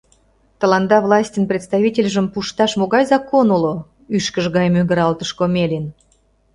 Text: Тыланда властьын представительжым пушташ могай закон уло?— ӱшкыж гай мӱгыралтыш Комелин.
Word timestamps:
Тыланда 0.59 0.97
властьын 1.05 1.45
представительжым 1.51 2.25
пушташ 2.33 2.71
могай 2.79 3.03
закон 3.13 3.47
уло?— 3.55 3.75
ӱшкыж 4.17 4.45
гай 4.55 4.67
мӱгыралтыш 4.75 5.29
Комелин. 5.39 5.85